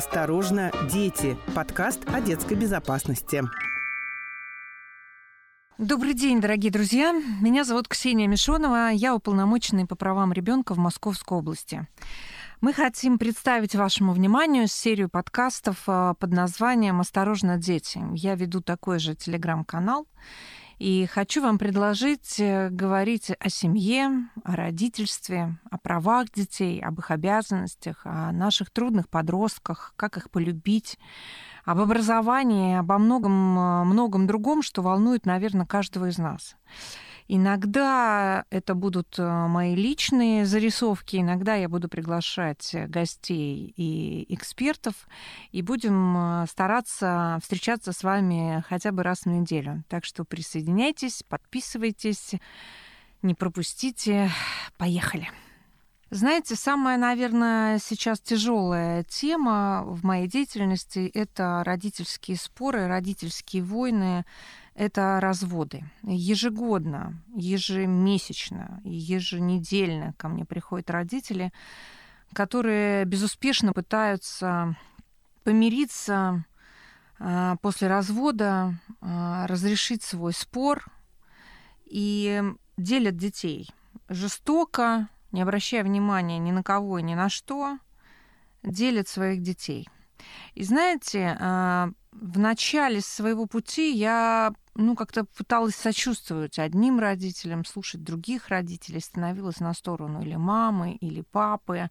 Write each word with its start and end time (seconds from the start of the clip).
«Осторожно, 0.00 0.72
дети»– 0.90 1.36
подкаст 1.54 2.08
о 2.08 2.22
детской 2.22 2.54
безопасности. 2.54 3.42
Добрый 5.76 6.14
день, 6.14 6.40
дорогие 6.40 6.72
друзья. 6.72 7.12
Меня 7.12 7.64
зовут 7.64 7.86
Ксения 7.86 8.26
Мишонова. 8.26 8.92
Я 8.92 9.14
уполномоченный 9.14 9.86
по 9.86 9.96
правам 9.96 10.32
ребенка 10.32 10.72
в 10.72 10.78
Московской 10.78 11.36
области. 11.36 11.86
Мы 12.62 12.72
хотим 12.72 13.18
представить 13.18 13.74
вашему 13.74 14.14
вниманию 14.14 14.68
серию 14.68 15.10
подкастов 15.10 15.82
э, 15.86 16.14
под 16.18 16.32
названием 16.32 16.98
«Осторожно, 17.02 17.58
дети». 17.58 18.00
Я 18.14 18.36
веду 18.36 18.62
такой 18.62 19.00
же 19.00 19.14
телеграм-канал. 19.14 20.06
И 20.80 21.04
хочу 21.04 21.42
вам 21.42 21.58
предложить 21.58 22.40
э, 22.40 22.70
говорить 22.70 23.30
о 23.38 23.50
семье, 23.50 24.30
о 24.44 24.56
родительстве, 24.56 25.58
о 25.70 25.76
правах 25.76 26.30
детей, 26.30 26.80
об 26.80 26.98
их 27.00 27.10
обязанностях, 27.10 28.00
о 28.06 28.32
наших 28.32 28.70
трудных 28.70 29.10
подростках, 29.10 29.92
как 29.96 30.16
их 30.16 30.30
полюбить, 30.30 30.98
об 31.66 31.80
образовании, 31.80 32.78
обо 32.78 32.96
многом, 32.96 33.58
э, 33.58 33.84
другом, 34.26 34.62
что 34.62 34.80
волнует, 34.80 35.26
наверное, 35.26 35.66
каждого 35.66 36.08
из 36.08 36.16
нас. 36.16 36.56
Иногда 37.32 38.44
это 38.50 38.74
будут 38.74 39.16
э, 39.16 39.46
мои 39.46 39.76
личные 39.76 40.44
зарисовки, 40.44 41.14
иногда 41.14 41.54
я 41.54 41.68
буду 41.68 41.88
приглашать 41.88 42.74
гостей 42.88 43.72
и 43.76 44.26
экспертов, 44.34 45.06
и 45.52 45.62
будем 45.62 46.16
э, 46.16 46.46
стараться 46.50 47.38
встречаться 47.40 47.92
с 47.92 48.02
вами 48.02 48.64
хотя 48.68 48.90
бы 48.90 49.04
раз 49.04 49.20
в 49.20 49.26
неделю. 49.26 49.84
Так 49.88 50.04
что 50.04 50.24
присоединяйтесь, 50.24 51.22
подписывайтесь, 51.22 52.32
не 53.22 53.34
пропустите. 53.36 54.28
Поехали! 54.76 55.28
Знаете, 56.12 56.56
самая, 56.56 56.98
наверное, 56.98 57.78
сейчас 57.78 58.18
тяжелая 58.18 59.04
тема 59.04 59.84
в 59.86 60.04
моей 60.04 60.26
деятельности– 60.26 61.08
это 61.14 61.62
родительские 61.64 62.36
споры, 62.36 62.88
родительские 62.88 63.62
войны, 63.62 64.24
это 64.80 65.20
разводы. 65.20 65.84
Ежегодно, 66.02 67.22
ежемесячно, 67.36 68.80
еженедельно 68.82 70.14
ко 70.16 70.28
мне 70.28 70.46
приходят 70.46 70.88
родители, 70.88 71.52
которые 72.32 73.04
безуспешно 73.04 73.74
пытаются 73.74 74.74
помириться 75.44 76.46
а, 77.18 77.56
после 77.56 77.88
развода, 77.88 78.72
а, 79.02 79.46
разрешить 79.48 80.02
свой 80.02 80.32
спор 80.32 80.86
и 81.84 82.42
делят 82.78 83.18
детей 83.18 83.68
жестоко, 84.08 85.08
не 85.30 85.42
обращая 85.42 85.84
внимания 85.84 86.38
ни 86.38 86.52
на 86.52 86.62
кого 86.62 86.98
и 86.98 87.02
ни 87.02 87.14
на 87.14 87.28
что, 87.28 87.78
делят 88.62 89.08
своих 89.08 89.42
детей. 89.42 89.90
И 90.54 90.64
знаете, 90.64 91.36
а, 91.40 91.90
в 92.12 92.38
начале 92.38 93.00
своего 93.00 93.46
пути 93.46 93.92
я 93.92 94.52
ну, 94.74 94.94
как-то 94.94 95.24
пыталась 95.24 95.74
сочувствовать 95.74 96.58
одним 96.58 97.00
родителям, 97.00 97.64
слушать 97.64 98.02
других 98.02 98.48
родителей, 98.48 99.00
становилась 99.00 99.60
на 99.60 99.74
сторону 99.74 100.22
или 100.22 100.36
мамы, 100.36 100.94
или 100.94 101.22
папы. 101.22 101.90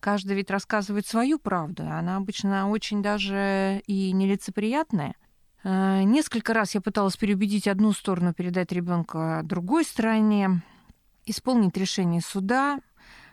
Каждый 0.00 0.36
ведь 0.36 0.50
рассказывает 0.50 1.06
свою 1.06 1.38
правду, 1.38 1.82
она 1.82 2.16
обычно 2.16 2.70
очень 2.70 3.02
даже 3.02 3.82
и 3.86 4.12
нелицеприятная. 4.12 5.14
А, 5.62 6.02
несколько 6.02 6.54
раз 6.54 6.74
я 6.74 6.80
пыталась 6.80 7.16
переубедить 7.16 7.68
одну 7.68 7.92
сторону, 7.92 8.32
передать 8.32 8.72
ребенка 8.72 9.42
другой 9.44 9.84
стороне, 9.84 10.62
исполнить 11.26 11.76
решение 11.76 12.20
суда, 12.20 12.80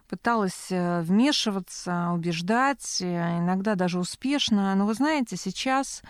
пыталась 0.08 0.68
э, 0.72 1.02
вмешиваться, 1.02 2.12
убеждать, 2.14 3.02
э, 3.02 3.40
иногда 3.40 3.76
даже 3.76 4.00
успешно. 4.00 4.74
Но 4.76 4.86
вы 4.86 4.94
знаете, 4.94 5.36
сейчас, 5.38 6.02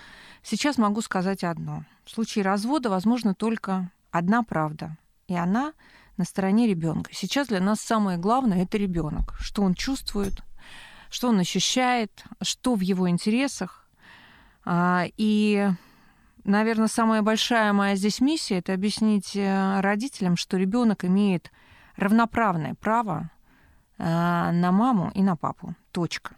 сейчас 0.43 0.77
могу 0.77 1.01
сказать 1.01 1.43
одно. 1.43 1.83
В 2.05 2.11
случае 2.11 2.43
развода 2.43 2.89
возможно 2.89 3.33
только 3.33 3.91
одна 4.11 4.43
правда. 4.43 4.97
И 5.27 5.35
она 5.35 5.73
на 6.17 6.25
стороне 6.25 6.67
ребенка. 6.67 7.11
Сейчас 7.13 7.47
для 7.47 7.59
нас 7.59 7.79
самое 7.79 8.17
главное 8.17 8.63
это 8.63 8.77
ребенок. 8.77 9.33
Что 9.39 9.63
он 9.63 9.73
чувствует, 9.73 10.41
что 11.09 11.29
он 11.29 11.39
ощущает, 11.39 12.23
что 12.41 12.75
в 12.75 12.81
его 12.81 13.09
интересах. 13.09 13.87
А, 14.65 15.05
и 15.17 15.69
наверное, 16.43 16.87
самая 16.87 17.21
большая 17.21 17.73
моя 17.73 17.95
здесь 17.95 18.19
миссия 18.19 18.59
это 18.59 18.73
объяснить 18.73 19.35
э, 19.35 19.79
родителям, 19.81 20.37
что 20.37 20.57
ребенок 20.57 21.05
имеет 21.05 21.51
равноправное 21.95 22.73
право 22.75 23.31
на 23.97 24.71
маму 24.71 25.11
и 25.13 25.23
на 25.23 25.35
папу. 25.35 25.75
Точка. 25.91 26.35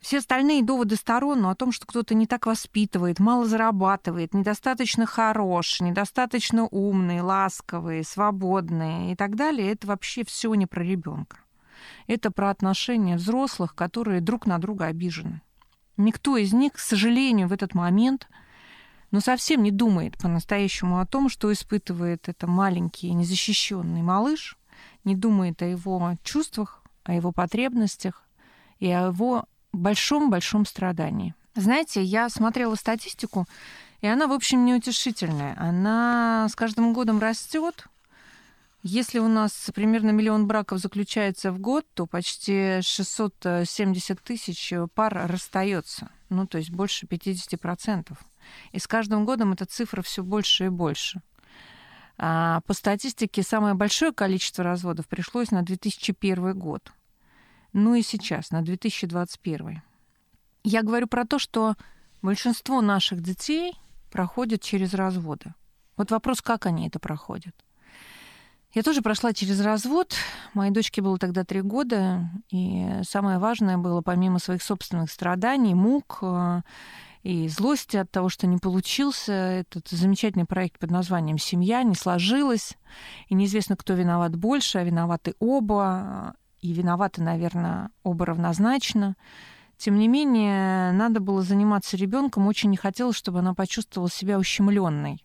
Все 0.00 0.18
остальные 0.18 0.62
доводы 0.62 0.94
сторон 0.96 1.40
но 1.40 1.50
о 1.50 1.54
том, 1.56 1.72
что 1.72 1.86
кто-то 1.86 2.14
не 2.14 2.26
так 2.26 2.46
воспитывает, 2.46 3.18
мало 3.18 3.46
зарабатывает, 3.46 4.32
недостаточно 4.32 5.06
хорош, 5.06 5.80
недостаточно 5.80 6.68
умный, 6.70 7.20
ласковый, 7.20 8.04
свободный 8.04 9.12
и 9.12 9.16
так 9.16 9.34
далее, 9.34 9.72
это 9.72 9.88
вообще 9.88 10.24
все 10.24 10.54
не 10.54 10.66
про 10.66 10.82
ребенка. 10.84 11.38
Это 12.06 12.30
про 12.30 12.50
отношения 12.50 13.16
взрослых, 13.16 13.74
которые 13.74 14.20
друг 14.20 14.46
на 14.46 14.58
друга 14.58 14.86
обижены. 14.86 15.42
Никто 15.96 16.36
из 16.36 16.52
них, 16.52 16.74
к 16.74 16.78
сожалению, 16.78 17.48
в 17.48 17.52
этот 17.52 17.74
момент 17.74 18.28
но 19.10 19.20
совсем 19.20 19.62
не 19.62 19.70
думает 19.70 20.18
по-настоящему 20.18 21.00
о 21.00 21.06
том, 21.06 21.28
что 21.28 21.52
испытывает 21.52 22.28
это 22.28 22.46
маленький 22.46 23.12
незащищенный 23.12 24.02
малыш, 24.02 24.58
не 25.04 25.14
думает 25.14 25.62
о 25.62 25.66
его 25.66 26.16
чувствах, 26.22 26.82
о 27.04 27.14
его 27.14 27.32
потребностях 27.32 28.24
и 28.78 28.90
о 28.90 29.08
его 29.08 29.46
большом-большом 29.72 30.66
страдании. 30.66 31.34
Знаете, 31.54 32.02
я 32.02 32.28
смотрела 32.28 32.74
статистику, 32.76 33.46
и 34.00 34.06
она, 34.06 34.28
в 34.28 34.32
общем, 34.32 34.64
неутешительная. 34.64 35.56
Она 35.58 36.46
с 36.48 36.54
каждым 36.54 36.92
годом 36.92 37.18
растет. 37.18 37.86
Если 38.84 39.18
у 39.18 39.26
нас 39.26 39.70
примерно 39.74 40.10
миллион 40.10 40.46
браков 40.46 40.78
заключается 40.78 41.50
в 41.50 41.58
год, 41.58 41.84
то 41.94 42.06
почти 42.06 42.80
670 42.80 44.22
тысяч 44.22 44.72
пар 44.94 45.26
расстается. 45.28 46.10
Ну, 46.28 46.46
то 46.46 46.58
есть 46.58 46.70
больше 46.70 47.06
50%. 47.06 48.16
И 48.70 48.78
с 48.78 48.86
каждым 48.86 49.24
годом 49.24 49.52
эта 49.52 49.66
цифра 49.66 50.02
все 50.02 50.22
больше 50.22 50.66
и 50.66 50.68
больше. 50.68 51.22
А 52.18 52.60
по 52.62 52.74
статистике, 52.74 53.42
самое 53.42 53.74
большое 53.74 54.12
количество 54.12 54.64
разводов 54.64 55.06
пришлось 55.06 55.52
на 55.52 55.62
2001 55.62 56.58
год. 56.58 56.92
Ну 57.72 57.94
и 57.94 58.02
сейчас, 58.02 58.50
на 58.50 58.62
2021. 58.62 59.82
Я 60.64 60.82
говорю 60.82 61.06
про 61.06 61.24
то, 61.24 61.38
что 61.38 61.76
большинство 62.20 62.80
наших 62.80 63.22
детей 63.22 63.74
проходят 64.10 64.60
через 64.60 64.94
разводы. 64.94 65.54
Вот 65.96 66.10
вопрос, 66.10 66.42
как 66.42 66.66
они 66.66 66.88
это 66.88 66.98
проходят. 66.98 67.54
Я 68.74 68.82
тоже 68.82 69.00
прошла 69.00 69.32
через 69.32 69.60
развод. 69.60 70.14
Моей 70.54 70.72
дочке 70.72 71.00
было 71.00 71.18
тогда 71.18 71.44
три 71.44 71.62
года. 71.62 72.28
И 72.50 73.00
самое 73.02 73.38
важное 73.38 73.78
было, 73.78 74.02
помимо 74.02 74.38
своих 74.38 74.62
собственных 74.62 75.10
страданий, 75.10 75.74
мук 75.74 76.22
и 77.22 77.48
злости 77.48 77.96
от 77.96 78.10
того, 78.10 78.28
что 78.28 78.46
не 78.46 78.58
получился 78.58 79.32
этот 79.32 79.88
замечательный 79.88 80.44
проект 80.44 80.78
под 80.78 80.90
названием 80.90 81.38
«Семья», 81.38 81.82
не 81.82 81.94
сложилось, 81.94 82.76
и 83.28 83.34
неизвестно, 83.34 83.76
кто 83.76 83.94
виноват 83.94 84.36
больше, 84.36 84.78
а 84.78 84.84
виноваты 84.84 85.34
оба, 85.38 86.34
и 86.60 86.72
виноваты, 86.72 87.22
наверное, 87.22 87.90
оба 88.02 88.26
равнозначно. 88.26 89.16
Тем 89.76 89.98
не 89.98 90.08
менее, 90.08 90.92
надо 90.92 91.20
было 91.20 91.42
заниматься 91.42 91.96
ребенком. 91.96 92.46
Очень 92.48 92.70
не 92.70 92.76
хотелось, 92.76 93.16
чтобы 93.16 93.38
она 93.38 93.54
почувствовала 93.54 94.10
себя 94.10 94.38
ущемленной, 94.38 95.24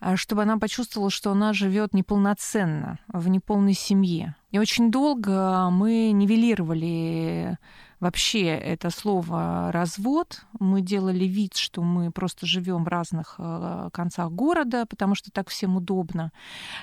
а 0.00 0.16
чтобы 0.16 0.42
она 0.42 0.58
почувствовала, 0.58 1.10
что 1.10 1.30
она 1.30 1.54
живет 1.54 1.94
неполноценно, 1.94 2.98
в 3.08 3.28
неполной 3.28 3.72
семье. 3.72 4.36
И 4.50 4.58
очень 4.58 4.90
долго 4.90 5.70
мы 5.70 6.10
нивелировали 6.12 7.58
вообще 8.00 8.46
это 8.46 8.90
слово 8.90 9.70
развод. 9.72 10.42
Мы 10.58 10.80
делали 10.80 11.24
вид, 11.24 11.56
что 11.56 11.82
мы 11.82 12.10
просто 12.10 12.46
живем 12.46 12.84
в 12.84 12.88
разных 12.88 13.36
э, 13.38 13.90
концах 13.92 14.30
города, 14.30 14.86
потому 14.86 15.14
что 15.14 15.30
так 15.30 15.48
всем 15.48 15.76
удобно. 15.76 16.32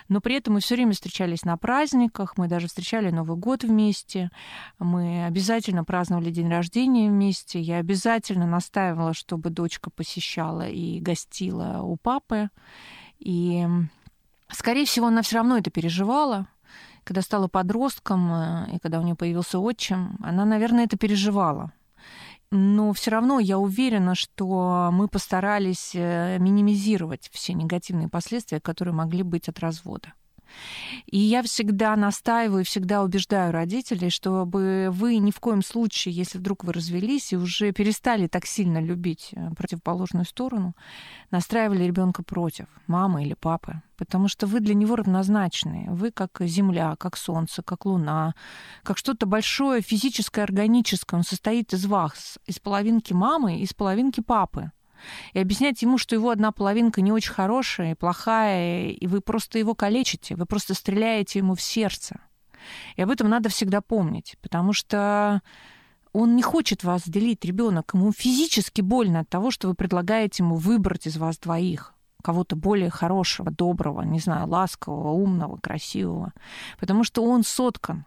Но 0.09 0.21
при 0.21 0.35
этом 0.35 0.55
мы 0.55 0.59
все 0.59 0.75
время 0.75 0.93
встречались 0.93 1.43
на 1.43 1.57
праздниках, 1.57 2.37
мы 2.37 2.47
даже 2.47 2.67
встречали 2.67 3.09
Новый 3.11 3.37
год 3.37 3.63
вместе, 3.63 4.29
мы 4.79 5.25
обязательно 5.25 5.83
праздновали 5.83 6.31
день 6.31 6.49
рождения 6.49 7.09
вместе. 7.09 7.59
Я 7.59 7.77
обязательно 7.77 8.45
настаивала, 8.45 9.13
чтобы 9.13 9.49
дочка 9.49 9.89
посещала 9.89 10.67
и 10.67 10.99
гостила 10.99 11.81
у 11.81 11.97
папы. 11.97 12.49
И, 13.19 13.65
скорее 14.49 14.85
всего, 14.85 15.07
она 15.07 15.21
все 15.21 15.37
равно 15.37 15.57
это 15.57 15.71
переживала, 15.71 16.47
когда 17.05 17.21
стала 17.21 17.47
подростком, 17.47 18.33
э, 18.33 18.75
и 18.75 18.79
когда 18.79 18.99
у 18.99 19.03
нее 19.03 19.15
появился 19.15 19.59
отчим, 19.59 20.17
она, 20.21 20.43
наверное, 20.43 20.83
это 20.85 20.97
переживала. 20.97 21.71
Но 22.51 22.93
все 22.93 23.11
равно 23.11 23.39
я 23.39 23.57
уверена, 23.57 24.15
что 24.15 24.89
мы 24.91 25.07
постарались 25.07 25.91
э, 25.93 26.37
минимизировать 26.39 27.29
все 27.31 27.53
негативные 27.53 28.09
последствия, 28.09 28.59
которые 28.59 28.93
могли 28.93 29.23
быть 29.23 29.47
от 29.47 29.59
развода. 29.59 30.13
И 31.07 31.17
я 31.17 31.43
всегда 31.43 31.95
настаиваю, 31.95 32.65
всегда 32.65 33.03
убеждаю 33.03 33.51
родителей, 33.51 34.09
чтобы 34.09 34.89
вы 34.91 35.17
ни 35.17 35.31
в 35.31 35.39
коем 35.39 35.61
случае, 35.61 36.13
если 36.13 36.37
вдруг 36.37 36.63
вы 36.63 36.73
развелись 36.73 37.33
и 37.33 37.37
уже 37.37 37.71
перестали 37.71 38.27
так 38.27 38.45
сильно 38.45 38.79
любить 38.81 39.29
э, 39.33 39.49
противоположную 39.55 40.25
сторону, 40.25 40.75
настраивали 41.31 41.83
ребенка 41.83 42.23
против 42.23 42.65
мамы 42.87 43.23
или 43.23 43.33
папы. 43.33 43.81
Потому 43.97 44.27
что 44.27 44.45
вы 44.45 44.59
для 44.59 44.73
него 44.73 44.95
равнозначны. 44.97 45.87
Вы 45.89 46.11
как 46.11 46.41
Земля, 46.41 46.95
как 46.97 47.15
Солнце, 47.15 47.63
как 47.63 47.85
Луна, 47.85 48.35
как 48.83 48.97
что-то 48.97 49.25
большое, 49.25 49.81
физическое, 49.81 50.43
органическое. 50.43 51.17
Он 51.17 51.23
состоит 51.23 51.73
из 51.73 51.85
вас, 51.85 52.37
из 52.45 52.59
половинки 52.59 53.13
мамы 53.13 53.59
из 53.59 53.73
половинки 53.73 54.21
папы 54.21 54.71
и 55.33 55.39
объяснять 55.39 55.81
ему, 55.81 55.97
что 55.97 56.15
его 56.15 56.29
одна 56.29 56.51
половинка 56.51 57.01
не 57.01 57.11
очень 57.11 57.31
хорошая, 57.31 57.95
плохая, 57.95 58.89
и 58.89 59.07
вы 59.07 59.21
просто 59.21 59.59
его 59.59 59.75
калечите, 59.75 60.35
вы 60.35 60.45
просто 60.45 60.73
стреляете 60.73 61.39
ему 61.39 61.55
в 61.55 61.61
сердце. 61.61 62.19
И 62.95 63.01
об 63.01 63.09
этом 63.09 63.29
надо 63.29 63.49
всегда 63.49 63.81
помнить, 63.81 64.35
потому 64.41 64.73
что 64.73 65.41
он 66.13 66.35
не 66.35 66.41
хочет 66.41 66.83
вас 66.83 67.03
делить, 67.05 67.43
ребенок. 67.45 67.91
Ему 67.93 68.11
физически 68.11 68.81
больно 68.81 69.19
от 69.19 69.29
того, 69.29 69.51
что 69.51 69.67
вы 69.67 69.75
предлагаете 69.75 70.43
ему 70.43 70.55
выбрать 70.55 71.07
из 71.07 71.17
вас 71.17 71.37
двоих 71.37 71.95
кого-то 72.23 72.55
более 72.55 72.89
хорошего, 72.89 73.51
доброго, 73.51 74.01
не 74.01 74.19
знаю, 74.19 74.47
ласкового, 74.47 75.11
умного, 75.11 75.57
красивого. 75.57 76.33
Потому 76.79 77.03
что 77.03 77.23
он 77.23 77.43
соткан 77.43 78.05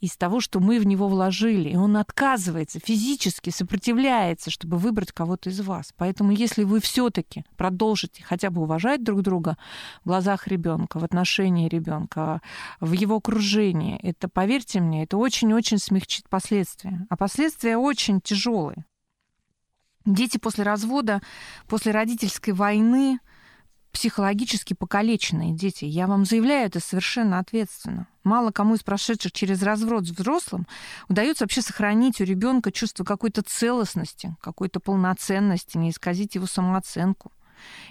из 0.00 0.16
того, 0.16 0.40
что 0.40 0.60
мы 0.60 0.78
в 0.78 0.86
него 0.86 1.08
вложили. 1.08 1.70
И 1.70 1.76
он 1.76 1.96
отказывается, 1.96 2.80
физически 2.80 3.50
сопротивляется, 3.50 4.50
чтобы 4.50 4.76
выбрать 4.76 5.12
кого-то 5.12 5.50
из 5.50 5.60
вас. 5.60 5.92
Поэтому 5.96 6.32
если 6.32 6.64
вы 6.64 6.80
все-таки 6.80 7.44
продолжите 7.56 8.22
хотя 8.22 8.50
бы 8.50 8.62
уважать 8.62 9.02
друг 9.02 9.22
друга 9.22 9.56
в 10.04 10.08
глазах 10.08 10.48
ребенка, 10.48 10.98
в 10.98 11.04
отношении 11.04 11.68
ребенка, 11.68 12.40
в 12.80 12.92
его 12.92 13.16
окружении, 13.16 13.98
это, 14.02 14.28
поверьте 14.28 14.80
мне, 14.80 15.04
это 15.04 15.16
очень-очень 15.16 15.78
смягчит 15.78 16.28
последствия. 16.28 17.06
А 17.08 17.16
последствия 17.16 17.76
очень 17.76 18.20
тяжелые. 18.20 18.84
Дети 20.04 20.38
после 20.38 20.62
развода, 20.62 21.20
после 21.66 21.90
родительской 21.90 22.52
войны, 22.52 23.18
психологически 23.96 24.74
покалеченные 24.74 25.54
дети. 25.54 25.86
Я 25.86 26.06
вам 26.06 26.26
заявляю 26.26 26.66
это 26.66 26.80
совершенно 26.80 27.38
ответственно. 27.38 28.06
Мало 28.24 28.50
кому 28.50 28.74
из 28.74 28.82
прошедших 28.82 29.32
через 29.32 29.62
развод 29.62 30.04
взрослым 30.04 30.66
удается 31.08 31.44
вообще 31.44 31.62
сохранить 31.62 32.20
у 32.20 32.24
ребенка 32.24 32.70
чувство 32.70 33.04
какой-то 33.04 33.40
целостности, 33.40 34.36
какой-то 34.42 34.80
полноценности, 34.80 35.78
не 35.78 35.88
исказить 35.88 36.34
его 36.34 36.44
самооценку. 36.44 37.32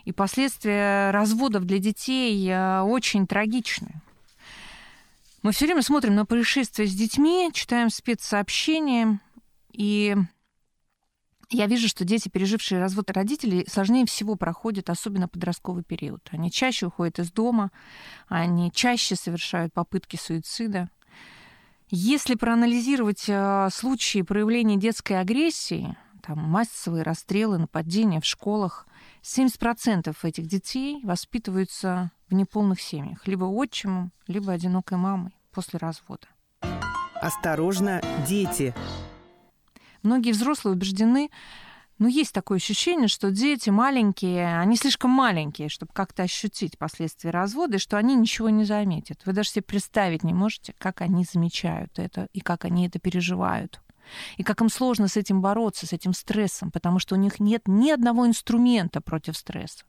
И 0.04 0.12
последствия 0.12 1.10
разводов 1.10 1.64
для 1.66 1.80
детей 1.80 2.48
э, 2.52 2.82
очень 2.82 3.26
трагичны. 3.26 4.00
Мы 5.42 5.54
все 5.54 5.66
время 5.66 5.82
смотрим 5.82 6.14
на 6.14 6.28
происшествия 6.28 6.86
с 6.86 6.94
детьми, 6.94 7.50
читаем 7.52 7.90
спецсообщения, 7.90 9.20
и 9.72 10.16
я 11.50 11.68
вижу, 11.68 11.88
что 11.88 12.06
дети, 12.06 12.30
пережившие 12.30 12.80
развод 12.80 13.12
родителей, 13.12 13.66
сложнее 13.70 14.06
всего 14.06 14.36
проходят, 14.36 14.90
особенно 14.90 15.28
подростковый 15.28 15.84
период. 15.84 16.28
Они 16.32 16.52
чаще 16.52 16.88
уходят 16.88 17.20
из 17.20 17.32
дома, 17.32 17.72
они 18.28 18.72
чаще 18.72 19.16
совершают 19.16 19.74
попытки 19.74 20.16
суицида. 20.16 20.90
Если 21.90 22.36
проанализировать 22.36 23.26
э, 23.28 23.70
случаи 23.72 24.24
проявления 24.24 24.78
детской 24.78 25.14
агрессии, 25.14 25.96
там 26.24 26.40
массовые 26.40 27.04
расстрелы, 27.04 27.60
нападения 27.60 28.20
в 28.20 28.26
школах, 28.26 28.88
70% 29.22 30.16
этих 30.24 30.48
детей 30.48 31.00
воспитываются 31.04 32.12
в 32.28 32.34
неполных 32.34 32.82
семьях, 32.82 33.28
либо 33.28 33.46
отчимом, 33.46 34.12
либо 34.28 34.52
одинокой 34.52 34.98
мамой 34.98 35.36
после 35.52 35.78
развода. 35.78 36.28
Осторожно, 37.22 38.02
дети! 38.28 38.74
Многие 40.06 40.34
взрослые 40.34 40.76
убеждены, 40.76 41.32
ну, 41.98 42.08
есть 42.08 42.32
такое 42.32 42.58
ощущение, 42.58 43.08
что 43.08 43.32
дети 43.32 43.72
маленькие, 43.72 44.60
они 44.60 44.78
слишком 44.78 45.10
маленькие, 45.10 45.68
чтобы 45.68 45.94
как-то 45.94 46.22
ощутить 46.22 46.78
последствия 46.78 47.32
развода, 47.32 47.78
и 47.78 47.80
что 47.80 47.98
они 47.98 48.14
ничего 48.16 48.50
не 48.50 48.66
заметят. 48.66 49.22
Вы 49.26 49.34
даже 49.34 49.50
себе 49.50 49.64
представить 49.64 50.24
не 50.24 50.34
можете, 50.34 50.76
как 50.78 51.02
они 51.02 51.26
замечают 51.26 51.98
это 51.98 52.28
и 52.34 52.40
как 52.40 52.66
они 52.66 52.86
это 52.86 53.00
переживают. 53.00 53.82
И 54.38 54.44
как 54.44 54.62
им 54.62 54.70
сложно 54.70 55.08
с 55.08 55.18
этим 55.18 55.42
бороться, 55.42 55.88
с 55.88 55.94
этим 55.94 56.14
стрессом, 56.14 56.70
потому 56.70 57.00
что 57.00 57.16
у 57.16 57.18
них 57.18 57.40
нет 57.40 57.64
ни 57.66 57.90
одного 57.90 58.28
инструмента 58.28 59.02
против 59.02 59.36
стресса, 59.36 59.86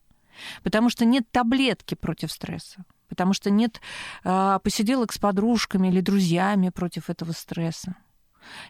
потому 0.63 0.89
что 0.89 1.05
нет 1.05 1.31
таблетки 1.31 1.95
против 1.95 2.33
стресса, 2.33 2.87
потому 3.11 3.35
что 3.35 3.51
нет 3.51 3.83
э, 4.25 4.59
посиделок 4.65 5.13
с 5.13 5.19
подружками 5.19 5.89
или 5.89 6.01
друзьями 6.01 6.71
против 6.71 7.11
этого 7.11 7.33
стресса 7.33 7.97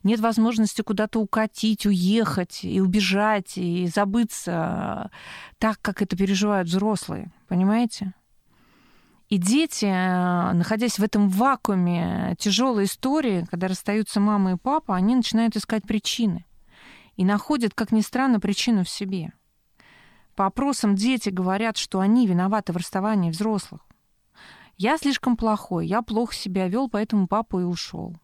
нет 0.02 0.20
возможности 0.20 0.82
куда-то 0.82 1.20
укатить, 1.20 1.86
уехать 1.86 2.60
и 2.62 2.80
убежать, 2.80 3.56
и 3.56 3.86
забыться 3.86 5.10
так, 5.58 5.78
как 5.82 6.02
это 6.02 6.16
переживают 6.16 6.68
взрослые. 6.68 7.32
Понимаете? 7.48 8.14
И 9.28 9.38
дети, 9.38 9.86
находясь 9.86 10.98
в 10.98 11.02
этом 11.02 11.28
вакууме 11.28 12.36
тяжелой 12.38 12.84
истории, 12.84 13.44
когда 13.50 13.66
расстаются 13.66 14.20
мама 14.20 14.52
и 14.52 14.56
папа, 14.56 14.94
они 14.94 15.16
начинают 15.16 15.56
искать 15.56 15.82
причины. 15.82 16.46
И 17.16 17.24
находят, 17.24 17.74
как 17.74 17.90
ни 17.92 18.02
странно, 18.02 18.38
причину 18.38 18.84
в 18.84 18.88
себе. 18.88 19.32
По 20.36 20.46
опросам 20.46 20.94
дети 20.94 21.30
говорят, 21.30 21.76
что 21.76 21.98
они 22.00 22.26
виноваты 22.26 22.72
в 22.72 22.76
расставании 22.76 23.30
взрослых. 23.30 23.80
Я 24.76 24.98
слишком 24.98 25.36
плохой, 25.36 25.86
я 25.86 26.02
плохо 26.02 26.34
себя 26.34 26.68
вел, 26.68 26.90
поэтому 26.90 27.26
папа 27.26 27.60
и 27.60 27.64
ушел. 27.64 28.14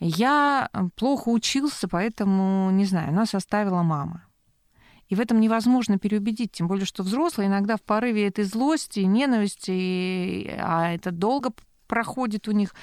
Я 0.00 0.68
э, 0.72 0.88
плохо 0.94 1.28
учился, 1.28 1.88
поэтому, 1.88 2.70
не 2.70 2.84
знаю, 2.84 3.12
нас 3.12 3.34
оставила 3.34 3.82
мама. 3.82 4.24
И 5.08 5.14
в 5.14 5.20
этом 5.20 5.40
невозможно 5.40 5.98
переубедить, 5.98 6.52
тем 6.52 6.68
более, 6.68 6.84
что 6.84 7.02
взрослые 7.02 7.48
иногда 7.48 7.76
в 7.76 7.82
порыве 7.82 8.26
этой 8.26 8.44
злости, 8.44 9.00
ненависти, 9.00 10.54
а 10.60 10.92
это 10.92 11.10
долго 11.10 11.52
проходит 11.86 12.46
у 12.46 12.52
них, 12.52 12.74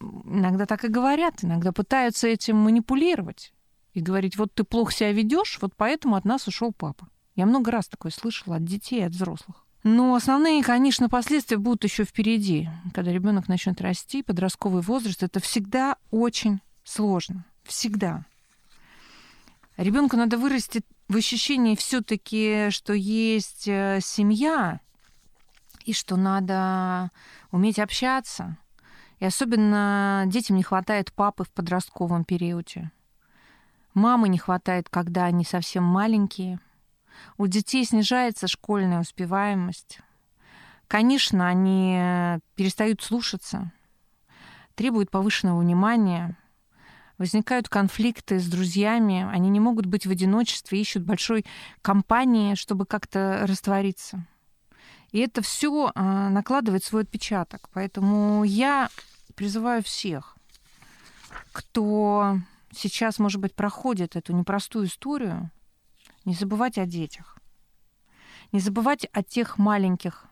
иногда 0.00 0.64
так 0.64 0.84
и 0.84 0.88
говорят, 0.88 1.44
иногда 1.44 1.72
пытаются 1.72 2.28
этим 2.28 2.56
манипулировать 2.56 3.52
и 3.92 4.00
говорить, 4.00 4.38
вот 4.38 4.54
ты 4.54 4.64
плохо 4.64 4.92
себя 4.92 5.12
ведешь, 5.12 5.58
вот 5.60 5.74
поэтому 5.76 6.16
от 6.16 6.24
нас 6.24 6.48
ушел 6.48 6.72
папа. 6.72 7.08
Я 7.34 7.46
много 7.46 7.70
раз 7.70 7.88
такое 7.88 8.10
слышала 8.10 8.56
от 8.56 8.64
детей, 8.64 9.06
от 9.06 9.12
взрослых. 9.12 9.67
Но 9.84 10.14
основные, 10.14 10.62
конечно, 10.62 11.08
последствия 11.08 11.56
будут 11.56 11.84
еще 11.84 12.04
впереди. 12.04 12.68
Когда 12.92 13.12
ребенок 13.12 13.48
начнет 13.48 13.80
расти, 13.80 14.22
подростковый 14.22 14.82
возраст, 14.82 15.22
это 15.22 15.40
всегда 15.40 15.96
очень 16.10 16.60
сложно. 16.84 17.44
Всегда. 17.62 18.24
Ребенку 19.76 20.16
надо 20.16 20.36
вырасти 20.36 20.82
в 21.06 21.16
ощущении 21.16 21.76
все-таки, 21.76 22.70
что 22.70 22.92
есть 22.92 23.68
э, 23.68 24.00
семья, 24.02 24.80
и 25.84 25.92
что 25.92 26.16
надо 26.16 27.10
уметь 27.52 27.78
общаться. 27.78 28.56
И 29.20 29.24
особенно 29.24 30.24
детям 30.26 30.56
не 30.56 30.62
хватает 30.62 31.12
папы 31.12 31.44
в 31.44 31.50
подростковом 31.50 32.24
периоде. 32.24 32.90
Мамы 33.94 34.28
не 34.28 34.38
хватает, 34.38 34.88
когда 34.88 35.24
они 35.24 35.44
совсем 35.44 35.84
маленькие– 35.84 36.58
у 37.36 37.46
детей 37.46 37.84
снижается 37.84 38.48
школьная 38.48 39.00
успеваемость. 39.00 40.00
Конечно, 40.86 41.46
они 41.46 42.40
перестают 42.54 43.02
слушаться, 43.02 43.72
требуют 44.74 45.10
повышенного 45.10 45.60
внимания, 45.60 46.36
возникают 47.18 47.68
конфликты 47.68 48.38
с 48.38 48.46
друзьями, 48.46 49.28
они 49.30 49.50
не 49.50 49.60
могут 49.60 49.86
быть 49.86 50.06
в 50.06 50.10
одиночестве, 50.10 50.80
ищут 50.80 51.02
большой 51.02 51.44
компании, 51.82 52.54
чтобы 52.54 52.86
как-то 52.86 53.44
раствориться. 53.46 54.24
И 55.10 55.18
это 55.20 55.42
все 55.42 55.90
а, 55.94 56.28
накладывает 56.28 56.84
свой 56.84 57.02
отпечаток. 57.02 57.68
Поэтому 57.72 58.44
я 58.44 58.90
призываю 59.34 59.82
всех, 59.82 60.36
кто 61.52 62.38
сейчас, 62.72 63.18
может 63.18 63.40
быть, 63.40 63.54
проходит 63.54 64.16
эту 64.16 64.32
непростую 64.32 64.86
историю, 64.86 65.50
не 66.24 66.34
забывать 66.34 66.78
о 66.78 66.86
детях. 66.86 67.38
Не 68.52 68.60
забывать 68.60 69.06
о 69.12 69.22
тех 69.22 69.58
маленьких 69.58 70.26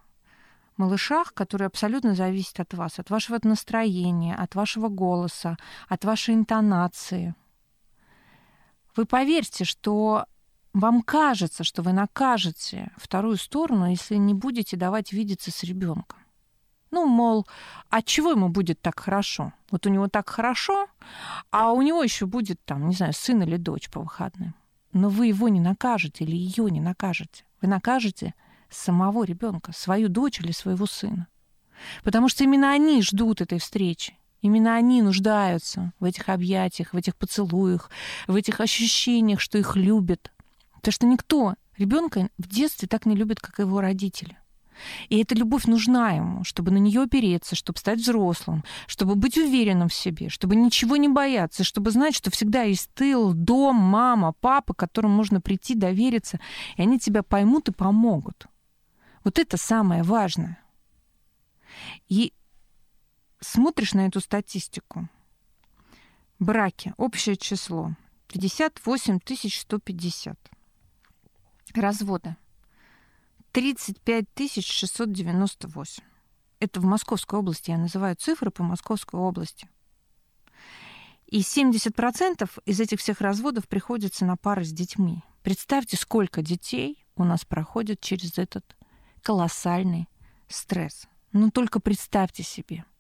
малышах, 0.76 1.34
которые 1.34 1.66
абсолютно 1.66 2.14
зависят 2.14 2.60
от 2.60 2.74
вас, 2.74 2.98
от 2.98 3.10
вашего 3.10 3.38
настроения, 3.42 4.34
от 4.34 4.54
вашего 4.54 4.88
голоса, 4.88 5.56
от 5.88 6.04
вашей 6.04 6.34
интонации. 6.34 7.34
Вы 8.94 9.04
поверьте, 9.04 9.64
что 9.64 10.26
вам 10.72 11.02
кажется, 11.02 11.64
что 11.64 11.82
вы 11.82 11.92
накажете 11.92 12.90
вторую 12.96 13.36
сторону, 13.36 13.90
если 13.90 14.16
не 14.16 14.34
будете 14.34 14.76
давать 14.76 15.12
видеться 15.12 15.50
с 15.50 15.62
ребенком. 15.62 16.18
Ну, 16.90 17.06
мол, 17.06 17.46
от 17.90 18.04
чего 18.06 18.30
ему 18.30 18.48
будет 18.48 18.80
так 18.80 19.00
хорошо? 19.00 19.52
Вот 19.70 19.86
у 19.86 19.90
него 19.90 20.08
так 20.08 20.30
хорошо, 20.30 20.86
а 21.50 21.72
у 21.72 21.82
него 21.82 22.02
еще 22.02 22.26
будет 22.26 22.62
там, 22.64 22.88
не 22.88 22.94
знаю, 22.94 23.12
сын 23.12 23.42
или 23.42 23.56
дочь 23.56 23.90
по 23.90 24.00
выходным 24.00 24.54
но 24.96 25.10
вы 25.10 25.26
его 25.26 25.48
не 25.48 25.60
накажете 25.60 26.24
или 26.24 26.34
ее 26.34 26.70
не 26.70 26.80
накажете. 26.80 27.44
Вы 27.60 27.68
накажете 27.68 28.34
самого 28.70 29.24
ребенка, 29.24 29.72
свою 29.72 30.08
дочь 30.08 30.40
или 30.40 30.52
своего 30.52 30.86
сына. 30.86 31.28
Потому 32.02 32.28
что 32.28 32.44
именно 32.44 32.72
они 32.72 33.02
ждут 33.02 33.42
этой 33.42 33.58
встречи. 33.58 34.18
Именно 34.40 34.74
они 34.74 35.02
нуждаются 35.02 35.92
в 36.00 36.04
этих 36.04 36.28
объятиях, 36.28 36.92
в 36.92 36.96
этих 36.96 37.14
поцелуях, 37.16 37.90
в 38.26 38.34
этих 38.34 38.60
ощущениях, 38.60 39.40
что 39.40 39.58
их 39.58 39.76
любят. 39.76 40.32
Потому 40.76 40.92
что 40.92 41.06
никто 41.06 41.54
ребенка 41.76 42.30
в 42.38 42.48
детстве 42.48 42.88
так 42.88 43.04
не 43.04 43.16
любит, 43.16 43.40
как 43.40 43.58
его 43.58 43.80
родители. 43.80 44.38
И 45.08 45.18
эта 45.18 45.34
любовь 45.34 45.64
нужна 45.66 46.12
ему, 46.12 46.44
чтобы 46.44 46.70
на 46.70 46.78
нее 46.78 47.02
опереться, 47.02 47.54
чтобы 47.54 47.78
стать 47.78 48.00
взрослым, 48.00 48.64
чтобы 48.86 49.14
быть 49.14 49.36
уверенным 49.38 49.88
в 49.88 49.94
себе, 49.94 50.28
чтобы 50.28 50.56
ничего 50.56 50.96
не 50.96 51.08
бояться, 51.08 51.64
чтобы 51.64 51.90
знать, 51.90 52.14
что 52.14 52.30
всегда 52.30 52.62
есть 52.62 52.90
тыл, 52.94 53.32
дом, 53.32 53.76
мама, 53.76 54.32
папа, 54.40 54.74
к 54.74 54.78
которым 54.78 55.12
можно 55.12 55.40
прийти, 55.40 55.74
довериться, 55.74 56.40
и 56.76 56.82
они 56.82 56.98
тебя 56.98 57.22
поймут 57.22 57.68
и 57.68 57.72
помогут. 57.72 58.46
Вот 59.24 59.38
это 59.38 59.56
самое 59.56 60.02
важное. 60.02 60.58
И 62.08 62.32
смотришь 63.40 63.94
на 63.94 64.06
эту 64.06 64.20
статистику. 64.20 65.08
Браки. 66.38 66.92
Общее 66.96 67.36
число. 67.36 67.94
58 68.28 69.20
150. 69.50 70.38
Разводы. 71.74 72.36
35 73.56 74.62
698. 74.62 76.02
Это 76.60 76.78
в 76.78 76.84
Московской 76.84 77.38
области. 77.38 77.70
Я 77.70 77.78
называю 77.78 78.14
цифры 78.14 78.50
по 78.50 78.62
Московской 78.62 79.18
области. 79.18 79.66
И 81.24 81.40
70% 81.40 82.50
из 82.66 82.80
этих 82.80 83.00
всех 83.00 83.22
разводов 83.22 83.66
приходится 83.66 84.26
на 84.26 84.36
пары 84.36 84.62
с 84.62 84.72
детьми. 84.72 85.22
Представьте, 85.42 85.96
сколько 85.96 86.42
детей 86.42 87.02
у 87.16 87.24
нас 87.24 87.46
проходят 87.46 87.98
через 87.98 88.36
этот 88.36 88.76
колоссальный 89.22 90.06
стресс. 90.48 91.08
Ну, 91.32 91.50
только 91.50 91.80
представьте 91.80 92.42
себе– 92.42 92.84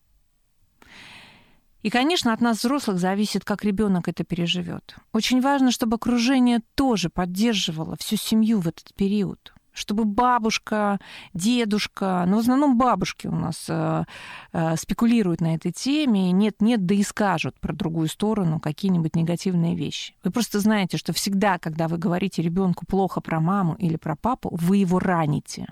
и, 1.82 1.90
конечно, 1.90 2.32
от 2.32 2.40
нас, 2.40 2.58
взрослых, 2.58 2.98
зависит, 2.98 3.44
как 3.44 3.62
ребенок 3.62 4.08
это 4.08 4.24
переживет. 4.24 4.96
Очень 5.12 5.40
важно, 5.40 5.70
чтобы 5.70 5.96
окружение 5.96 6.60
тоже 6.74 7.10
поддерживало 7.10 7.96
всю 7.96 8.16
семью 8.16 8.58
в 8.58 8.66
этот 8.66 8.92
период 8.94 9.52
чтобы 9.76 10.04
бабушка, 10.04 10.98
дедушка, 11.34 12.24
но 12.26 12.32
ну, 12.32 12.36
в 12.38 12.40
основном 12.40 12.78
бабушки 12.78 13.26
у 13.26 13.34
нас 13.34 13.66
э, 13.68 14.04
э, 14.52 14.76
спекулируют 14.76 15.40
на 15.40 15.54
этой 15.54 15.70
теме, 15.70 16.32
нет-нет, 16.32 16.86
да 16.86 16.94
и 16.94 17.02
скажут 17.02 17.60
про 17.60 17.74
другую 17.74 18.08
сторону 18.08 18.58
какие-нибудь 18.58 19.14
негативные 19.14 19.76
вещи. 19.76 20.14
Вы 20.24 20.30
просто 20.30 20.60
знаете, 20.60 20.96
что 20.96 21.12
всегда, 21.12 21.58
когда 21.58 21.88
вы 21.88 21.98
говорите 21.98 22.40
ребенку 22.40 22.86
плохо 22.86 23.20
про 23.20 23.38
маму 23.38 23.74
или 23.74 23.96
про 23.96 24.16
папу, 24.16 24.56
вы 24.60 24.78
его 24.78 24.98
раните. 24.98 25.66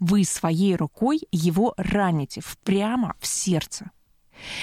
Вы 0.00 0.24
своей 0.24 0.74
рукой 0.74 1.20
его 1.30 1.74
раните 1.76 2.40
прямо 2.64 3.14
в 3.20 3.26
сердце. 3.26 3.90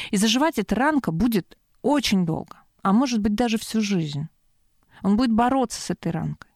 И 0.10 0.18
заживать 0.18 0.58
эта 0.58 0.74
ранка 0.76 1.12
будет 1.12 1.58
очень 1.84 2.26
долго, 2.26 2.58
а 2.82 2.94
может 2.94 3.22
быть 3.22 3.36
даже 3.36 3.60
всю 3.60 3.82
жизнь. 3.82 4.28
Он 5.04 5.18
будет 5.18 5.32
бороться 5.32 5.80
с 5.80 5.90
этой 5.92 6.12
ранкой. 6.12 6.51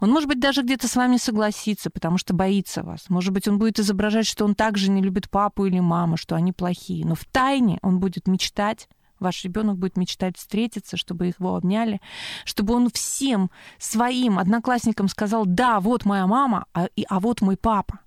Он, 0.00 0.10
может 0.10 0.28
быть, 0.28 0.40
даже 0.40 0.62
где-то 0.62 0.88
с 0.88 0.96
вами 0.96 1.16
согласится, 1.16 1.90
потому 1.90 2.18
что 2.18 2.34
боится 2.34 2.82
вас. 2.82 3.08
Может 3.08 3.32
быть, 3.32 3.48
он 3.48 3.58
будет 3.58 3.78
изображать, 3.78 4.26
что 4.26 4.44
он 4.44 4.54
также 4.54 4.90
не 4.90 5.02
любит 5.02 5.30
папу 5.30 5.66
или 5.66 5.80
маму, 5.80 6.16
что 6.16 6.34
они 6.34 6.52
плохие. 6.52 7.06
Но 7.06 7.14
в 7.14 7.24
тайне 7.24 7.78
он 7.82 8.00
будет 8.00 8.26
мечтать, 8.26 8.88
ваш 9.20 9.44
ребенок 9.44 9.78
будет 9.78 9.96
мечтать 9.96 10.36
встретиться, 10.36 10.96
чтобы 10.96 11.26
его 11.26 11.56
обняли, 11.56 12.00
чтобы 12.44 12.74
он 12.74 12.90
всем 12.90 13.50
своим 13.78 14.38
одноклассникам 14.38 15.08
сказал, 15.08 15.44
да, 15.46 15.80
вот 15.80 16.04
моя 16.04 16.26
мама, 16.26 16.66
а, 16.72 16.86
и, 16.96 17.04
а 17.08 17.20
вот 17.20 17.40
мой 17.40 17.56
папа. 17.56 18.00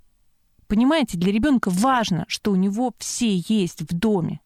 Понимаете, 0.68 1.18
для 1.18 1.32
ребенка 1.32 1.70
важно, 1.70 2.26
что 2.28 2.52
у 2.52 2.56
него 2.56 2.94
все 2.98 3.38
есть 3.48 3.82
в 3.82 3.98
доме. 3.98 4.42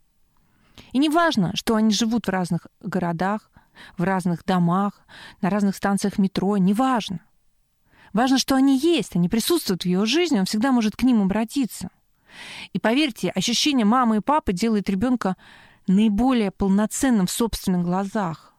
И 0.91 0.99
не 0.99 1.09
важно, 1.09 1.51
что 1.55 1.75
они 1.75 1.91
живут 1.91 2.27
в 2.27 2.29
разных 2.29 2.67
городах, 2.81 3.49
в 3.97 4.03
разных 4.03 4.43
домах, 4.45 4.93
на 5.41 5.49
разных 5.49 5.75
станциях 5.75 6.17
метро, 6.17 6.57
не 6.57 6.73
важно. 6.73 7.19
Важно, 8.13 8.37
что 8.37 8.55
они 8.55 8.77
есть, 8.77 9.15
они 9.15 9.29
присутствуют 9.29 9.83
в 9.83 9.87
его 9.87 10.05
жизни, 10.05 10.39
он 10.39 10.45
всегда 10.45 10.71
может 10.71 10.95
к 10.95 11.03
ним 11.03 11.21
обратиться. 11.21 11.89
И 12.73 12.79
поверьте, 12.79 13.29
ощущение 13.29 13.85
мамы 13.85 14.17
и 14.17 14.21
папы 14.21 14.53
делает 14.53 14.89
ребенка 14.89 15.35
наиболее 15.87 16.51
полноценным 16.51 17.27
в 17.27 17.31
собственных 17.31 17.83
глазах. 17.83 18.53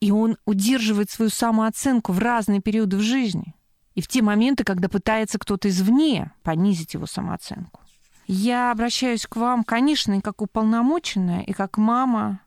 И 0.00 0.10
он 0.10 0.38
удерживает 0.46 1.10
свою 1.10 1.30
самооценку 1.30 2.12
в 2.12 2.18
разные 2.18 2.60
периоды 2.60 2.96
в 2.96 3.00
жизни. 3.00 3.54
И 3.94 4.00
в 4.00 4.08
те 4.08 4.22
моменты, 4.22 4.64
когда 4.64 4.88
пытается 4.88 5.38
кто-то 5.38 5.68
извне 5.68 6.32
понизить 6.42 6.94
его 6.94 7.06
самооценку. 7.06 7.80
Я 8.26 8.70
обращаюсь 8.70 9.26
к 9.26 9.36
вам, 9.36 9.64
конечно, 9.64 10.16
и 10.16 10.20
как 10.20 10.40
уполномоченная, 10.40 11.42
и 11.42 11.52
как 11.52 11.76
мама, 11.76 12.40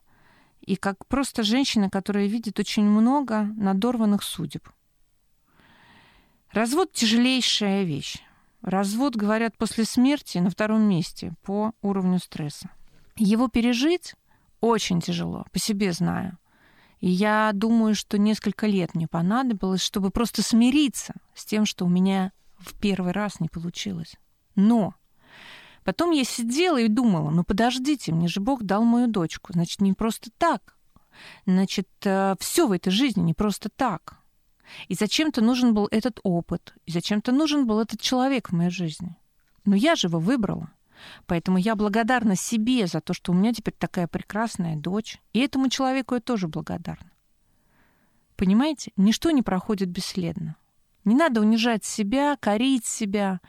и 0.64 0.76
как 0.76 1.06
просто 1.06 1.42
женщина, 1.42 1.90
которая 1.90 2.26
видит 2.26 2.58
очень 2.58 2.84
много 2.84 3.44
надорванных 3.56 4.22
судеб. 4.22 4.68
Развод— 6.50 6.92
тяжелейшая 6.92 7.84
вещь. 7.84 8.18
Развод, 8.62 9.16
говорят, 9.16 9.56
после 9.58 9.84
смерти 9.84 10.38
на 10.38 10.50
втором 10.50 10.82
месте 10.82 11.34
по 11.42 11.72
уровню 11.82 12.18
стресса. 12.18 12.70
Его 13.16 13.48
пережить 13.48 14.14
очень 14.60 15.00
тяжело, 15.00 15.44
по 15.52 15.58
себе 15.58 15.92
знаю. 15.92 16.38
И 17.00 17.10
я 17.10 17.50
думаю, 17.52 17.94
что 17.94 18.16
несколько 18.16 18.66
лет 18.66 18.94
мне 18.94 19.06
понадобилось, 19.06 19.82
чтобы 19.82 20.10
просто 20.10 20.42
смириться 20.42 21.14
с 21.34 21.44
тем, 21.44 21.66
что 21.66 21.84
у 21.84 21.88
меня 21.88 22.32
в 22.56 22.78
первый 22.80 23.12
раз 23.12 23.40
не 23.40 23.48
получилось. 23.48 24.16
Но 24.54 24.94
Потом 25.84 26.10
я 26.10 26.24
сидела 26.24 26.78
и 26.78 26.88
думала, 26.88 27.30
ну 27.30 27.44
подождите, 27.44 28.12
мне 28.12 28.26
же 28.26 28.40
Бог 28.40 28.62
дал 28.62 28.84
мою 28.84 29.06
дочку, 29.06 29.52
значит, 29.52 29.80
не 29.80 29.92
просто 29.92 30.30
так. 30.38 30.76
Значит, 31.46 31.88
э, 32.04 32.34
все 32.40 32.66
в 32.66 32.72
этой 32.72 32.90
жизни 32.90 33.20
не 33.20 33.34
просто 33.34 33.68
так. 33.68 34.16
И 34.88 34.94
зачем-то 34.94 35.42
нужен 35.42 35.74
был 35.74 35.86
этот 35.90 36.20
опыт, 36.22 36.74
и 36.86 36.90
зачем-то 36.90 37.32
нужен 37.32 37.66
был 37.66 37.80
этот 37.80 38.00
человек 38.00 38.48
в 38.48 38.52
моей 38.54 38.70
жизни. 38.70 39.16
Но 39.66 39.76
я 39.76 39.94
же 39.94 40.08
его 40.08 40.18
выбрала. 40.18 40.70
Поэтому 41.26 41.58
я 41.58 41.74
благодарна 41.74 42.34
себе 42.34 42.86
за 42.86 43.00
то, 43.00 43.12
что 43.12 43.32
у 43.32 43.34
меня 43.34 43.52
теперь 43.52 43.74
такая 43.76 44.06
прекрасная 44.06 44.76
дочь. 44.76 45.18
И 45.32 45.40
этому 45.40 45.68
человеку 45.68 46.14
я 46.14 46.20
тоже 46.20 46.48
благодарна. 46.48 47.10
Понимаете, 48.36 48.92
ничто 48.96 49.30
не 49.30 49.42
проходит 49.42 49.90
бесследно. 49.90 50.56
Не 51.04 51.14
надо 51.14 51.40
унижать 51.40 51.84
себя, 51.84 52.36
корить 52.40 52.86
себя. 52.86 53.40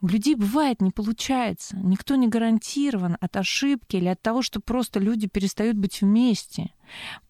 У 0.00 0.06
людей 0.06 0.36
бывает 0.36 0.80
не 0.80 0.92
получается. 0.92 1.76
Никто 1.76 2.14
не 2.14 2.28
гарантирован 2.28 3.16
от 3.20 3.36
ошибки 3.36 3.96
или 3.96 4.06
от 4.06 4.22
того, 4.22 4.42
что 4.42 4.60
просто 4.60 5.00
люди 5.00 5.26
перестают 5.26 5.76
быть 5.76 6.02
вместе, 6.02 6.72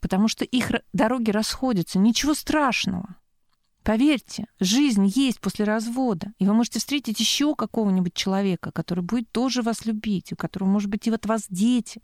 потому 0.01 0.29
что 0.29 0.45
их 0.45 0.71
дороги 0.93 1.31
расходятся. 1.31 1.99
Ничего 1.99 2.35
страшного. 2.35 3.17
Поверьте, 3.83 4.49
жизнь 4.61 5.07
есть 5.07 5.41
после 5.41 5.65
развода, 5.65 6.35
и 6.39 6.47
вы 6.47 6.53
можете 6.53 6.79
встретить 6.79 7.21
еще 7.21 7.55
какого-нибудь 7.55 8.13
человека, 8.13 8.71
который 8.71 9.03
будет 9.03 9.33
тоже 9.33 9.63
вас 9.63 9.87
любить, 9.87 10.31
у 10.35 10.37
которого, 10.37 10.69
может 10.69 10.91
быть, 10.91 11.07
и 11.07 11.11
от 11.11 11.25
вас 11.25 11.47
дети. 11.49 12.03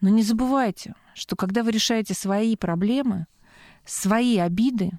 Но 0.00 0.08
не 0.08 0.24
забывайте, 0.24 0.96
что 1.14 1.36
когда 1.36 1.62
вы 1.62 1.70
решаете 1.70 2.14
свои 2.14 2.56
проблемы, 2.56 3.26
свои 3.84 4.38
обиды, 4.38 4.98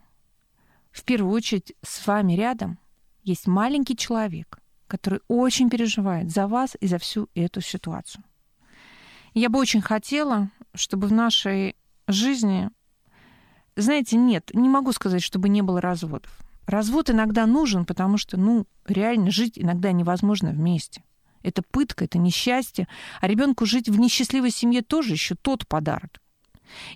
в 0.92 1.04
первую 1.04 1.34
очередь 1.34 1.74
с 1.82 2.08
вами 2.08 2.34
рядом 2.34 2.80
есть 3.26 3.48
маленький 3.48 3.98
человек, 3.98 4.60
который 4.88 5.20
очень 5.28 5.70
переживает 5.70 6.32
за 6.32 6.48
вас 6.48 6.78
и 6.80 6.88
за 6.88 7.00
всю 7.00 7.28
эту 7.36 7.60
ситуацию. 7.60 8.24
Я 9.34 9.50
бы 9.50 9.60
очень 9.60 9.82
хотела, 9.82 10.50
чтобы 10.74 11.08
в 11.08 11.12
нашей 11.12 11.76
жизни, 12.08 12.70
знаете, 13.76 14.16
нет, 14.16 14.52
не 14.54 14.70
могу 14.70 14.94
сказать, 14.94 15.22
чтобы 15.24 15.50
не 15.50 15.62
было 15.62 15.82
разводов. 15.82 16.40
Развод 16.68 17.10
иногда 17.10 17.46
нужен, 17.46 17.86
потому 17.86 18.18
что, 18.18 18.38
ну, 18.38 18.66
реально 18.86 19.32
жить 19.32 19.60
иногда 19.60 19.92
невозможно 19.92 20.52
вместе. 20.52 21.04
Это 21.44 21.62
пытка, 21.62 22.06
это 22.06 22.18
несчастье. 22.18 22.88
А 23.22 23.28
ребенку 23.28 23.66
жить 23.66 23.90
в 23.90 24.00
несчастливой 24.00 24.52
семье 24.52 24.82
тоже 24.82 25.14
еще 25.14 25.36
тот 25.36 25.68
подарок. 25.68 26.22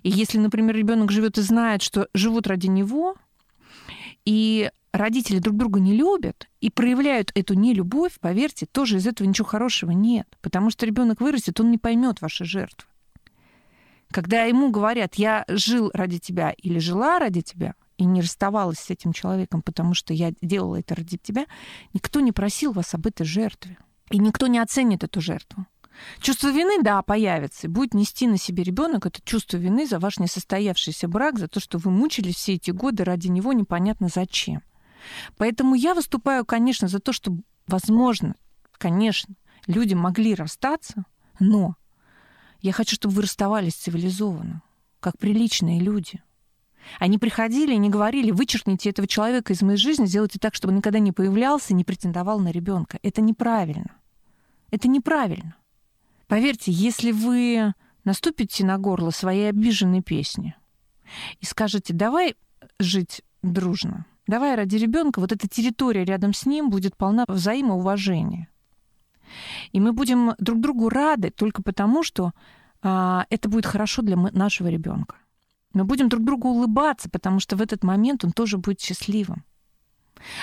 И 0.02 0.10
если, 0.10 0.38
например, 0.38 0.74
ребенок 0.74 1.12
живет 1.12 1.38
и 1.38 1.42
знает, 1.42 1.82
что 1.82 2.08
живут 2.14 2.46
ради 2.46 2.66
него, 2.66 3.16
и 4.24 4.70
родители 4.92 5.38
друг 5.38 5.56
друга 5.56 5.80
не 5.80 5.96
любят 5.96 6.48
и 6.60 6.70
проявляют 6.70 7.30
эту 7.34 7.54
нелюбовь, 7.54 8.18
поверьте, 8.20 8.66
тоже 8.66 8.98
из 8.98 9.06
этого 9.06 9.26
ничего 9.26 9.46
хорошего 9.46 9.90
нет. 9.90 10.26
Потому 10.40 10.70
что 10.70 10.86
ребенок 10.86 11.20
вырастет, 11.20 11.60
он 11.60 11.70
не 11.70 11.78
поймет 11.78 12.20
ваши 12.20 12.44
жертвы. 12.44 12.88
Когда 14.10 14.42
ему 14.42 14.70
говорят, 14.70 15.14
я 15.14 15.44
жил 15.48 15.90
ради 15.94 16.18
тебя 16.18 16.50
или 16.50 16.78
жила 16.78 17.18
ради 17.18 17.42
тебя, 17.42 17.74
и 17.96 18.04
не 18.04 18.22
расставалась 18.22 18.78
с 18.78 18.90
этим 18.90 19.12
человеком, 19.12 19.62
потому 19.62 19.94
что 19.94 20.14
я 20.14 20.32
делала 20.40 20.76
это 20.76 20.94
ради 20.94 21.18
тебя, 21.18 21.46
никто 21.92 22.20
не 22.20 22.32
просил 22.32 22.72
вас 22.72 22.94
об 22.94 23.06
этой 23.06 23.24
жертве. 23.24 23.76
И 24.10 24.18
никто 24.18 24.46
не 24.46 24.58
оценит 24.58 25.04
эту 25.04 25.20
жертву. 25.20 25.66
Чувство 26.20 26.48
вины, 26.48 26.82
да, 26.82 27.02
появится. 27.02 27.68
Будет 27.68 27.94
нести 27.94 28.26
на 28.26 28.38
себе 28.38 28.62
ребенок 28.62 29.06
это 29.06 29.20
чувство 29.22 29.58
вины 29.58 29.86
за 29.86 29.98
ваш 29.98 30.18
несостоявшийся 30.18 31.08
брак, 31.08 31.38
за 31.38 31.46
то, 31.46 31.60
что 31.60 31.78
вы 31.78 31.90
мучились 31.90 32.36
все 32.36 32.54
эти 32.54 32.70
годы 32.70 33.04
ради 33.04 33.28
него 33.28 33.52
непонятно 33.52 34.08
зачем. 34.12 34.62
Поэтому 35.36 35.74
я 35.74 35.94
выступаю, 35.94 36.44
конечно, 36.44 36.88
за 36.88 36.98
то, 36.98 37.12
что 37.12 37.36
возможно, 37.66 38.34
конечно, 38.72 39.34
люди 39.66 39.94
могли 39.94 40.34
расстаться, 40.34 41.04
но 41.38 41.76
я 42.60 42.72
хочу, 42.72 42.96
чтобы 42.96 43.14
вы 43.14 43.22
расставались 43.22 43.74
цивилизованно, 43.74 44.62
как 45.00 45.18
приличные 45.18 45.80
люди. 45.80 46.22
Они 46.98 47.18
приходили 47.18 47.74
и 47.74 47.78
не 47.78 47.90
говорили, 47.90 48.30
вычеркните 48.30 48.90
этого 48.90 49.06
человека 49.06 49.52
из 49.52 49.62
моей 49.62 49.76
жизни, 49.76 50.06
сделайте 50.06 50.38
так, 50.38 50.54
чтобы 50.54 50.72
он 50.72 50.78
никогда 50.78 50.98
не 50.98 51.12
появлялся, 51.12 51.74
не 51.74 51.84
претендовал 51.84 52.40
на 52.40 52.50
ребенка. 52.50 52.98
Это 53.02 53.20
неправильно. 53.20 53.96
Это 54.70 54.88
неправильно. 54.88 55.56
Поверьте, 56.26 56.72
если 56.72 57.12
вы 57.12 57.74
наступите 58.04 58.64
на 58.64 58.78
горло 58.78 59.10
своей 59.10 59.48
обиженной 59.48 60.02
песни 60.02 60.54
и 61.40 61.44
скажете, 61.44 61.92
давай 61.92 62.36
жить 62.78 63.22
дружно, 63.42 64.06
давай 64.30 64.54
ради 64.54 64.76
ребенка, 64.76 65.20
вот 65.20 65.32
эта 65.32 65.48
территория 65.48 66.04
рядом 66.04 66.32
с 66.32 66.46
ним 66.46 66.70
будет 66.70 66.96
полна 66.96 67.24
взаимоуважения. 67.28 68.48
И 69.72 69.80
мы 69.80 69.92
будем 69.92 70.32
друг 70.38 70.60
другу 70.60 70.88
рады 70.88 71.30
только 71.30 71.62
потому, 71.62 72.02
что 72.02 72.32
а, 72.82 73.26
это 73.28 73.48
будет 73.48 73.66
хорошо 73.66 74.02
для 74.02 74.16
нашего 74.16 74.68
ребенка. 74.68 75.16
Мы 75.72 75.84
будем 75.84 76.08
друг 76.08 76.24
другу 76.24 76.48
улыбаться, 76.48 77.08
потому 77.10 77.40
что 77.40 77.56
в 77.56 77.62
этот 77.62 77.84
момент 77.84 78.24
он 78.24 78.32
тоже 78.32 78.58
будет 78.58 78.80
счастливым. 78.80 79.44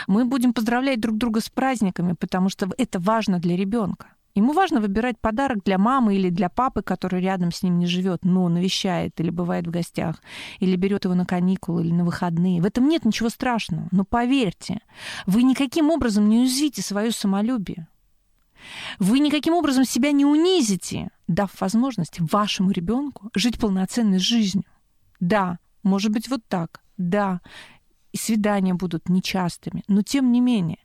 Мы 0.07 0.25
будем 0.25 0.53
поздравлять 0.53 0.99
друг 0.99 1.17
друга 1.17 1.41
с 1.41 1.49
праздниками, 1.49 2.13
потому 2.13 2.49
что 2.49 2.69
это 2.77 2.99
важно 2.99 3.39
для 3.39 3.55
ребенка. 3.55 4.07
Ему 4.37 4.53
важно 4.53 4.79
выбирать 4.79 5.19
подарок 5.19 5.63
для 5.63 5.79
мамы 5.79 6.15
или 6.15 6.29
для 6.29 6.47
папы, 6.47 6.83
который 6.83 7.21
рядом 7.21 7.51
с 7.51 7.63
ним 7.63 7.79
не 7.79 7.87
живет, 7.87 8.23
но 8.23 8.47
навещает 8.49 9.19
или 9.19 9.31
бывает 9.31 9.65
в 9.65 9.71
гостях, 9.71 10.21
или 10.59 10.75
берет 10.75 11.05
его 11.05 11.15
на 11.15 11.25
каникулы 11.25 11.83
или 11.83 11.91
на 11.91 12.05
выходные. 12.05 12.61
В 12.61 12.65
этом 12.67 12.87
нет 12.87 13.03
ничего 13.03 13.29
страшного. 13.29 13.87
Но 13.89 14.05
поверьте, 14.05 14.81
вы 15.25 15.41
никаким 15.41 15.89
образом 15.89 16.29
не 16.29 16.37
уязвите 16.37 16.83
свое 16.83 17.09
самолюбие. 17.09 17.87
Вы 18.99 19.17
никаким 19.17 19.55
образом 19.55 19.85
себя 19.85 20.11
не 20.11 20.23
унизите, 20.23 21.09
дав 21.27 21.49
возможность 21.59 22.19
вашему 22.19 22.69
ребенку 22.69 23.31
жить 23.33 23.59
полноценной 23.59 24.19
жизнью. 24.19 24.65
Да, 25.19 25.57
может 25.81 26.11
быть 26.11 26.29
вот 26.29 26.45
так. 26.47 26.83
Да, 26.97 27.41
и 28.11 28.17
свидания 28.17 28.75
будут 28.75 29.09
нечастыми, 29.09 29.83
но 29.87 30.03
тем 30.03 30.31
не 30.31 30.41
менее. 30.41 30.77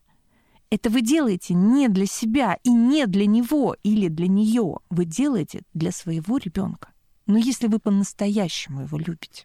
Это 0.73 0.89
вы 0.89 1.03
делаете 1.03 1.53
не 1.53 1.89
для 1.89 2.07
себя 2.07 2.57
и 2.63 2.71
не 2.71 3.07
для 3.07 3.27
него 3.27 3.77
или 3.83 4.09
для 4.09 4.27
нее. 4.27 4.79
Вы 4.89 5.05
делаете 5.05 5.65
для 5.75 5.93
своего 5.93 6.39
ребенка. 6.39 6.89
Но 7.27 7.37
если 7.37 7.67
вы 7.67 7.79
по-настоящему 7.79 8.81
его 8.81 8.97
любите. 8.97 9.45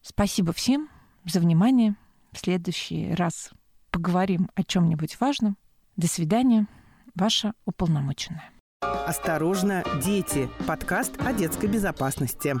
Спасибо 0.00 0.52
всем 0.52 0.88
за 1.24 1.40
внимание. 1.40 1.96
В 2.30 2.38
следующий 2.38 3.14
раз 3.14 3.50
поговорим 3.90 4.48
о 4.54 4.62
чем-нибудь 4.62 5.18
важном. 5.18 5.56
До 5.96 6.06
свидания. 6.06 6.68
Ваша 7.16 7.54
уполномоченная. 7.64 8.48
Осторожно, 8.80 9.82
дети. 10.04 10.48
Подкаст 10.68 11.14
о 11.18 11.32
детской 11.32 11.68
безопасности. 11.68 12.54